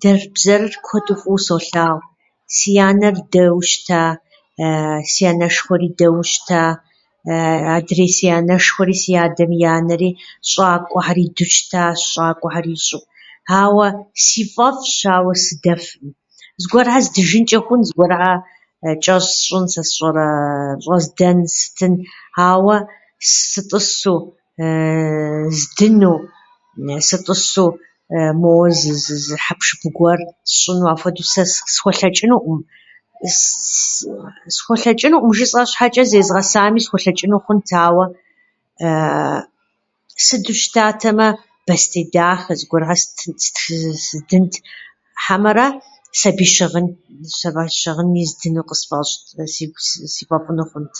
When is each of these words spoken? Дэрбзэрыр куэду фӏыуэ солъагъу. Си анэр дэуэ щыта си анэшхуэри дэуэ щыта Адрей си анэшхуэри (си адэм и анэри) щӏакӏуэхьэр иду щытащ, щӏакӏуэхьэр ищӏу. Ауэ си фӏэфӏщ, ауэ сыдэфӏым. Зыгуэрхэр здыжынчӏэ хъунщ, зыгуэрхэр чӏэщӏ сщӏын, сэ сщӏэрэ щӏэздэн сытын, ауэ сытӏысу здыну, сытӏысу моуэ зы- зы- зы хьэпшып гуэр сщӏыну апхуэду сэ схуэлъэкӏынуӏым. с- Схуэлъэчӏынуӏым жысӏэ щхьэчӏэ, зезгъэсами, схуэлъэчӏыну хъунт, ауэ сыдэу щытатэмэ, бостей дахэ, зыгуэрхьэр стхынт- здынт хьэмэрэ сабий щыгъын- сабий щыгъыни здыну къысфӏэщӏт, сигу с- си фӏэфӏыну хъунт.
Дэрбзэрыр 0.00 0.74
куэду 0.86 1.14
фӏыуэ 1.20 1.38
солъагъу. 1.46 2.02
Си 2.54 2.70
анэр 2.88 3.16
дэуэ 3.32 3.62
щыта 3.70 4.00
си 5.12 5.22
анэшхуэри 5.30 5.88
дэуэ 5.98 6.22
щыта 6.32 6.60
Адрей 7.76 8.10
си 8.16 8.26
анэшхуэри 8.38 8.96
(си 9.02 9.12
адэм 9.24 9.50
и 9.58 9.64
анэри) 9.78 10.10
щӏакӏуэхьэр 10.50 11.18
иду 11.26 11.48
щытащ, 11.54 11.98
щӏакӏуэхьэр 12.10 12.66
ищӏу. 12.74 13.02
Ауэ 13.62 13.86
си 14.24 14.42
фӏэфӏщ, 14.54 14.96
ауэ 15.16 15.32
сыдэфӏым. 15.44 16.06
Зыгуэрхэр 16.60 17.02
здыжынчӏэ 17.06 17.58
хъунщ, 17.64 17.86
зыгуэрхэр 17.88 18.36
чӏэщӏ 19.02 19.28
сщӏын, 19.36 19.64
сэ 19.72 19.82
сщӏэрэ 19.88 20.26
щӏэздэн 20.82 21.38
сытын, 21.56 21.94
ауэ 22.50 22.76
сытӏысу 23.50 24.18
здыну, 25.58 26.14
сытӏысу 27.08 27.66
моуэ 28.42 28.68
зы- 28.80 29.00
зы- 29.04 29.20
зы 29.24 29.34
хьэпшып 29.44 29.82
гуэр 29.96 30.20
сщӏыну 30.50 30.90
апхуэду 30.92 31.28
сэ 31.32 31.42
схуэлъэкӏынуӏым. 31.74 32.60
с- 33.40 34.04
Схуэлъэчӏынуӏым 34.56 35.32
жысӏэ 35.36 35.62
щхьэчӏэ, 35.70 36.04
зезгъэсами, 36.10 36.84
схуэлъэчӏыну 36.84 37.42
хъунт, 37.44 37.68
ауэ 37.86 38.04
сыдэу 40.26 40.56
щытатэмэ, 40.62 41.28
бостей 41.68 42.06
дахэ, 42.14 42.52
зыгуэрхьэр 42.58 43.00
стхынт- 43.04 44.00
здынт 44.14 44.54
хьэмэрэ 45.24 45.66
сабий 46.20 46.48
щыгъын- 46.56 46.96
сабий 47.40 47.66
щыгъыни 47.80 48.22
здыну 48.30 48.62
къысфӏэщӏт, 48.68 49.22
сигу 49.54 49.80
с- 49.86 50.00
си 50.14 50.22
фӏэфӏыну 50.28 50.64
хъунт. 50.70 50.94